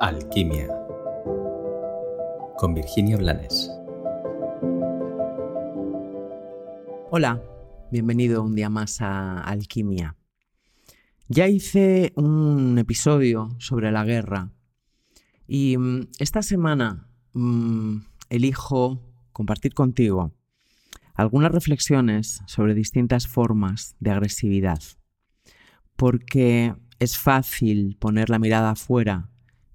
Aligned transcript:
Alquimia 0.00 0.68
con 2.56 2.72
Virginia 2.72 3.16
Blanes. 3.16 3.68
Hola, 7.10 7.42
bienvenido 7.90 8.44
un 8.44 8.54
día 8.54 8.70
más 8.70 9.00
a 9.00 9.40
Alquimia. 9.40 10.14
Ya 11.26 11.48
hice 11.48 12.12
un 12.14 12.78
episodio 12.78 13.48
sobre 13.58 13.90
la 13.90 14.04
guerra 14.04 14.52
y 15.48 15.76
mm, 15.76 16.10
esta 16.20 16.42
semana 16.42 17.08
mm, 17.32 17.96
elijo 18.30 19.02
compartir 19.32 19.74
contigo 19.74 20.32
algunas 21.14 21.50
reflexiones 21.50 22.40
sobre 22.46 22.74
distintas 22.74 23.26
formas 23.26 23.96
de 23.98 24.12
agresividad, 24.12 24.78
porque 25.96 26.76
es 27.00 27.18
fácil 27.18 27.96
poner 27.98 28.30
la 28.30 28.38
mirada 28.38 28.70
afuera 28.70 29.28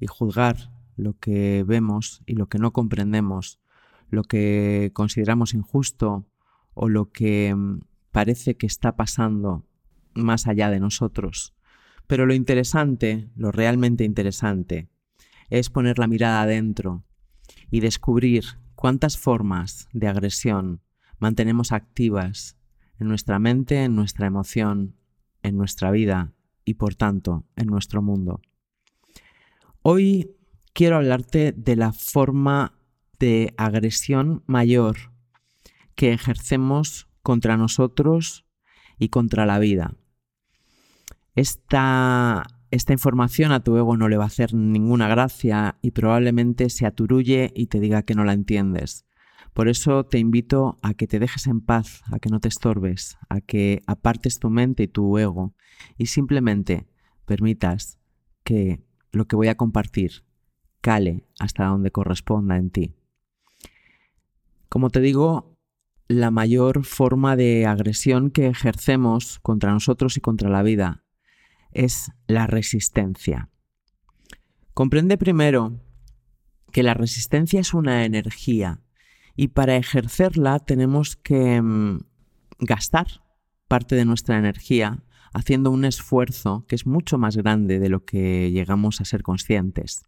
y 0.03 0.07
juzgar 0.07 0.69
lo 0.97 1.17
que 1.17 1.63
vemos 1.65 2.21
y 2.25 2.33
lo 2.35 2.47
que 2.47 2.59
no 2.59 2.73
comprendemos, 2.73 3.59
lo 4.09 4.23
que 4.23 4.91
consideramos 4.93 5.53
injusto 5.53 6.27
o 6.73 6.89
lo 6.89 7.11
que 7.11 7.55
mm, 7.55 7.79
parece 8.11 8.57
que 8.57 8.67
está 8.67 8.95
pasando 8.95 9.65
más 10.13 10.45
allá 10.45 10.69
de 10.69 10.81
nosotros. 10.81 11.55
Pero 12.05 12.25
lo 12.25 12.33
interesante, 12.33 13.29
lo 13.35 13.51
realmente 13.51 14.03
interesante, 14.03 14.89
es 15.49 15.69
poner 15.69 15.99
la 15.99 16.07
mirada 16.07 16.41
adentro 16.41 17.05
y 17.71 17.79
descubrir 17.79 18.43
cuántas 18.75 19.17
formas 19.17 19.87
de 19.93 20.09
agresión 20.09 20.81
mantenemos 21.17 21.71
activas 21.71 22.57
en 22.99 23.07
nuestra 23.07 23.39
mente, 23.39 23.85
en 23.85 23.95
nuestra 23.95 24.27
emoción, 24.27 24.95
en 25.43 25.57
nuestra 25.57 25.91
vida 25.91 26.33
y 26.65 26.73
por 26.73 26.95
tanto 26.95 27.45
en 27.55 27.67
nuestro 27.67 28.01
mundo. 28.01 28.41
Hoy 29.85 30.37
quiero 30.71 30.95
hablarte 30.95 31.51
de 31.51 31.75
la 31.75 31.91
forma 31.91 32.79
de 33.19 33.53
agresión 33.57 34.41
mayor 34.47 34.95
que 35.93 36.13
ejercemos 36.13 37.09
contra 37.21 37.57
nosotros 37.57 38.45
y 38.97 39.09
contra 39.09 39.45
la 39.45 39.59
vida. 39.59 39.93
Esta, 41.35 42.45
esta 42.71 42.93
información 42.93 43.51
a 43.51 43.61
tu 43.61 43.75
ego 43.75 43.97
no 43.97 44.07
le 44.07 44.15
va 44.15 44.23
a 44.23 44.27
hacer 44.27 44.53
ninguna 44.53 45.09
gracia 45.09 45.77
y 45.81 45.91
probablemente 45.91 46.69
se 46.69 46.85
aturulle 46.85 47.51
y 47.53 47.67
te 47.67 47.81
diga 47.81 48.03
que 48.03 48.15
no 48.15 48.23
la 48.23 48.31
entiendes. 48.31 49.05
Por 49.53 49.67
eso 49.67 50.05
te 50.05 50.17
invito 50.17 50.79
a 50.81 50.93
que 50.93 51.07
te 51.07 51.19
dejes 51.19 51.45
en 51.47 51.59
paz, 51.59 52.03
a 52.09 52.19
que 52.19 52.29
no 52.29 52.39
te 52.39 52.47
estorbes, 52.47 53.17
a 53.27 53.41
que 53.41 53.81
apartes 53.85 54.39
tu 54.39 54.49
mente 54.49 54.83
y 54.83 54.87
tu 54.87 55.17
ego 55.17 55.53
y 55.97 56.05
simplemente 56.05 56.87
permitas 57.25 57.99
que 58.45 58.81
lo 59.13 59.25
que 59.25 59.37
voy 59.37 59.47
a 59.47 59.55
compartir 59.55 60.25
cale 60.81 61.25
hasta 61.39 61.65
donde 61.65 61.91
corresponda 61.91 62.57
en 62.57 62.69
ti. 62.69 62.95
Como 64.67 64.89
te 64.89 64.99
digo, 64.99 65.55
la 66.09 66.31
mayor 66.31 66.83
forma 66.83 67.37
de 67.37 67.65
agresión 67.65 68.31
que 68.31 68.47
ejercemos 68.47 69.39
contra 69.39 69.71
nosotros 69.71 70.17
y 70.17 70.21
contra 70.21 70.49
la 70.49 70.63
vida 70.63 71.05
es 71.71 72.11
la 72.27 72.47
resistencia. 72.47 73.49
Comprende 74.73 75.17
primero 75.17 75.79
que 76.71 76.83
la 76.83 76.95
resistencia 76.95 77.61
es 77.61 77.73
una 77.73 78.03
energía 78.03 78.81
y 79.35 79.49
para 79.49 79.77
ejercerla 79.77 80.59
tenemos 80.59 81.15
que 81.15 81.61
mm, 81.61 81.99
gastar 82.59 83.23
parte 83.67 83.95
de 83.95 84.05
nuestra 84.05 84.37
energía 84.37 85.03
haciendo 85.33 85.71
un 85.71 85.85
esfuerzo 85.85 86.65
que 86.67 86.75
es 86.75 86.85
mucho 86.85 87.17
más 87.17 87.35
grande 87.35 87.79
de 87.79 87.89
lo 87.89 88.05
que 88.05 88.51
llegamos 88.51 89.01
a 89.01 89.05
ser 89.05 89.23
conscientes. 89.23 90.03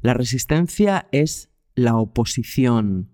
La 0.00 0.14
resistencia 0.14 1.08
es 1.12 1.50
la 1.74 1.96
oposición. 1.96 3.10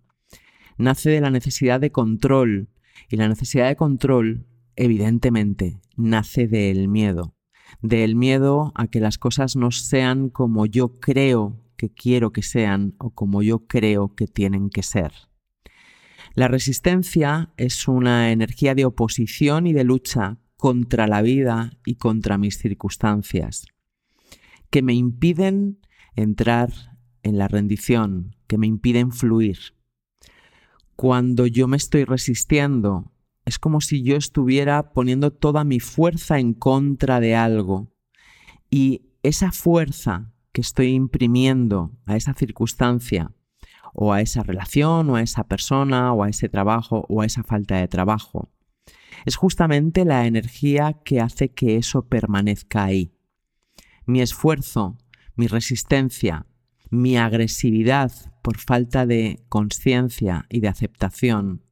Nace 0.77 1.11
de 1.11 1.21
la 1.21 1.31
necesidad 1.31 1.81
de 1.81 1.93
control 1.93 2.69
y 3.09 3.17
la 3.17 3.29
necesidad 3.29 3.69
de 3.69 3.77
control, 3.77 4.47
evidentemente, 4.77 5.81
nace 5.97 6.49
del 6.49 6.89
miedo. 6.89 7.35
Del 7.83 8.17
miedo 8.17 8.73
a 8.75 8.87
que 8.87 9.01
las 9.01 9.19
cosas 9.19 9.57
no 9.57 9.71
sean 9.71 10.31
como 10.31 10.67
yo 10.67 10.99
creo 10.99 11.63
que 11.77 11.91
quiero 11.91 12.33
que 12.33 12.43
sean 12.43 12.95
o 12.99 13.11
como 13.11 13.43
yo 13.43 13.67
creo 13.67 14.15
que 14.15 14.27
tienen 14.27 14.71
que 14.71 14.83
ser. 14.83 15.13
La 16.35 16.49
resistencia 16.49 17.53
es 17.57 17.89
una 17.89 18.33
energía 18.33 18.75
de 18.75 18.85
oposición 18.85 19.67
y 19.67 19.73
de 19.73 19.85
lucha 19.85 20.39
contra 20.59 21.07
la 21.07 21.23
vida 21.23 21.71
y 21.87 21.95
contra 21.95 22.37
mis 22.37 22.59
circunstancias, 22.59 23.69
que 24.71 24.83
me 24.83 24.93
impiden 24.93 25.79
entrar 26.17 26.73
en 27.23 27.39
la 27.39 27.47
rendición, 27.47 28.35
que 28.49 28.59
me 28.59 28.67
impiden 28.67 29.13
fluir. 29.13 29.59
Cuando 30.97 31.47
yo 31.47 31.69
me 31.69 31.77
estoy 31.77 32.05
resistiendo, 32.05 33.13
es 33.45 33.61
como 33.61 33.81
si 33.81 34.03
yo 34.03 34.17
estuviera 34.17 34.93
poniendo 34.93 35.31
toda 35.31 35.63
mi 35.63 35.79
fuerza 35.79 36.41
en 36.41 36.55
contra 36.55 37.21
de 37.21 37.37
algo 37.37 37.93
y 38.69 39.03
esa 39.23 39.53
fuerza 39.53 40.33
que 40.51 40.61
estoy 40.61 40.89
imprimiendo 40.89 41.93
a 42.05 42.17
esa 42.17 42.35
circunstancia 42.35 43.33
o 43.95 44.13
a 44.13 44.23
esa 44.23 44.43
relación 44.43 45.09
o 45.09 45.15
a 45.15 45.23
esa 45.23 45.45
persona 45.45 46.13
o 46.13 46.25
a 46.25 46.29
ese 46.29 46.49
trabajo 46.49 47.07
o 47.09 47.23
a 47.23 47.27
esa 47.27 47.45
falta 47.45 47.77
de 47.77 47.87
trabajo 47.87 48.51
es 49.25 49.37
justamente 49.37 50.05
la 50.05 50.27
energía 50.27 50.95
que 51.05 51.21
hace 51.21 51.51
que 51.51 51.77
eso 51.77 52.07
permanezca 52.07 52.85
ahí. 52.85 53.13
Mi 54.07 54.21
esfuerzo, 54.21 54.97
mi 55.37 55.47
resistencia, 55.47 56.47
mi 56.91 57.17
agresividad 57.17 58.13
por 58.43 58.59
falta 58.59 59.07
de 59.07 59.45
conciencia 59.49 60.47
y 60.49 60.61
de 60.61 60.69
aceptación 60.69 61.65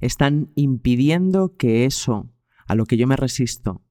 están 0.00 0.50
impidiendo 0.54 1.56
que 1.56 1.84
eso 1.84 2.32
a 2.66 2.74
lo 2.74 2.86
que 2.86 2.96
yo 2.96 3.06
me 3.06 3.16
resisto 3.16 3.82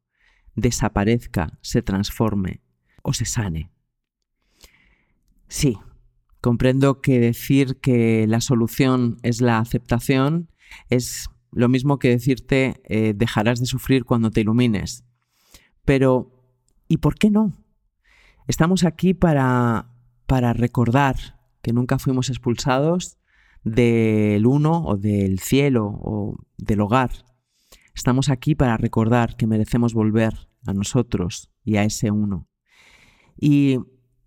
desaparezca, 0.56 1.58
se 1.62 1.82
transforme 1.82 2.62
o 3.04 3.14
se 3.14 3.26
sane. 3.26 3.70
Sí, 5.48 5.78
comprendo 6.42 7.00
que 7.02 7.20
decir 7.20 7.78
que 7.80 8.28
la 8.28 8.42
solución 8.42 9.18
es 9.24 9.40
la 9.40 9.60
aceptación 9.60 10.52
es 10.90 11.30
lo 11.52 11.70
mismo 11.70 12.00
que 12.00 12.10
decirte 12.10 12.82
eh, 12.86 13.14
dejarás 13.16 13.60
de 13.60 13.66
sufrir 13.66 14.06
cuando 14.06 14.32
te 14.32 14.42
ilumines. 14.42 15.04
Pero, 15.86 16.32
¿y 16.88 16.98
por 16.98 17.16
qué 17.16 17.30
no? 17.30 17.54
Estamos 18.48 18.84
aquí 18.84 19.14
para, 19.14 19.90
para 20.26 20.54
recordar 20.54 21.16
que 21.62 21.74
nunca 21.74 22.00
fuimos 22.00 22.30
expulsados 22.30 23.18
del 23.64 24.46
uno 24.46 24.84
o 24.86 24.98
del 24.98 25.40
cielo 25.40 25.88
o 26.02 26.38
del 26.58 26.82
hogar. 26.82 27.12
Estamos 27.94 28.30
aquí 28.30 28.56
para 28.56 28.78
recordar 28.78 29.36
que 29.36 29.48
merecemos 29.48 29.94
volver 29.94 30.34
a 30.66 30.74
nosotros 30.74 31.50
y 31.64 31.78
a 31.78 31.84
ese 31.84 32.12
uno. 32.12 32.48
Y 33.40 33.80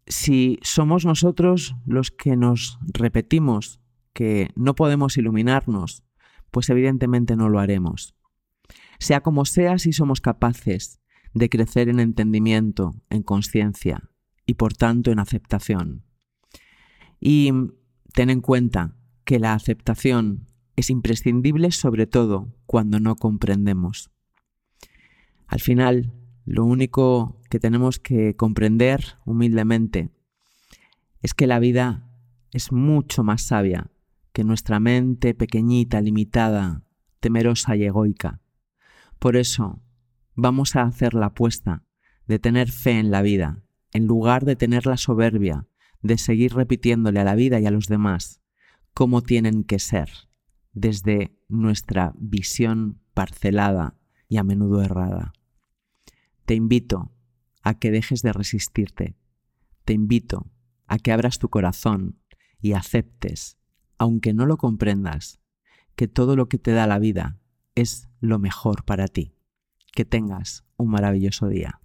si 0.06 0.58
somos 0.62 1.04
nosotros 1.04 1.76
los 1.86 2.10
que 2.10 2.36
nos 2.36 2.78
repetimos 2.92 3.80
que 4.12 4.50
no 4.56 4.74
podemos 4.74 5.16
iluminarnos 5.16 6.02
pues 6.50 6.68
evidentemente 6.70 7.36
no 7.36 7.48
lo 7.48 7.60
haremos. 7.60 8.14
Sea 8.98 9.20
como 9.20 9.44
sea, 9.44 9.78
si 9.78 9.92
somos 9.92 10.20
capaces 10.20 11.00
de 11.32 11.48
crecer 11.48 11.88
en 11.88 12.00
entendimiento, 12.00 12.94
en 13.08 13.22
conciencia 13.22 14.10
y 14.46 14.54
por 14.54 14.74
tanto 14.74 15.10
en 15.12 15.18
aceptación. 15.18 16.04
Y 17.20 17.52
ten 18.12 18.30
en 18.30 18.40
cuenta 18.40 18.96
que 19.24 19.38
la 19.38 19.54
aceptación 19.54 20.46
es 20.76 20.90
imprescindible 20.90 21.70
sobre 21.72 22.06
todo 22.06 22.54
cuando 22.66 23.00
no 23.00 23.16
comprendemos. 23.16 24.10
Al 25.46 25.60
final, 25.60 26.12
lo 26.44 26.64
único 26.64 27.40
que 27.50 27.60
tenemos 27.60 27.98
que 27.98 28.34
comprender 28.34 29.18
humildemente 29.24 30.10
es 31.22 31.34
que 31.34 31.46
la 31.46 31.58
vida 31.58 32.10
es 32.52 32.72
mucho 32.72 33.22
más 33.22 33.42
sabia 33.42 33.90
que 34.32 34.44
nuestra 34.44 34.80
mente 34.80 35.34
pequeñita, 35.34 36.00
limitada, 36.00 36.82
temerosa 37.20 37.76
y 37.76 37.84
egoica. 37.84 38.40
Por 39.18 39.36
eso, 39.36 39.82
vamos 40.34 40.76
a 40.76 40.82
hacer 40.82 41.14
la 41.14 41.26
apuesta 41.26 41.84
de 42.26 42.38
tener 42.38 42.70
fe 42.70 42.98
en 42.98 43.10
la 43.10 43.22
vida, 43.22 43.62
en 43.92 44.06
lugar 44.06 44.44
de 44.44 44.56
tener 44.56 44.86
la 44.86 44.96
soberbia 44.96 45.66
de 46.02 46.18
seguir 46.18 46.54
repitiéndole 46.54 47.20
a 47.20 47.24
la 47.24 47.34
vida 47.34 47.60
y 47.60 47.66
a 47.66 47.70
los 47.70 47.86
demás 47.86 48.40
cómo 48.94 49.22
tienen 49.22 49.64
que 49.64 49.78
ser, 49.78 50.10
desde 50.72 51.36
nuestra 51.48 52.14
visión 52.18 53.00
parcelada 53.14 53.96
y 54.28 54.38
a 54.38 54.44
menudo 54.44 54.82
errada. 54.82 55.32
Te 56.44 56.54
invito 56.54 57.12
a 57.62 57.78
que 57.78 57.90
dejes 57.90 58.22
de 58.22 58.32
resistirte. 58.32 59.16
Te 59.84 59.92
invito 59.92 60.50
a 60.86 60.98
que 60.98 61.12
abras 61.12 61.38
tu 61.38 61.48
corazón 61.48 62.18
y 62.60 62.72
aceptes 62.72 63.58
aunque 64.00 64.32
no 64.32 64.46
lo 64.46 64.56
comprendas, 64.56 65.42
que 65.94 66.08
todo 66.08 66.34
lo 66.34 66.48
que 66.48 66.56
te 66.56 66.72
da 66.72 66.86
la 66.86 66.98
vida 66.98 67.38
es 67.74 68.08
lo 68.18 68.38
mejor 68.38 68.86
para 68.86 69.08
ti. 69.08 69.34
Que 69.92 70.06
tengas 70.06 70.64
un 70.78 70.88
maravilloso 70.88 71.48
día. 71.48 71.82